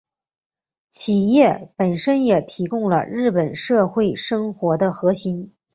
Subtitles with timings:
[0.89, 5.53] 企业本身也提供了日本社会生活的核心。